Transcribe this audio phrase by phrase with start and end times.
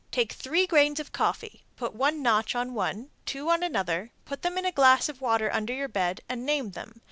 [0.09, 4.57] Take three grains of coffee, put one notch on one, two on another, put them
[4.57, 6.99] in a glass of water under your bed, and name them.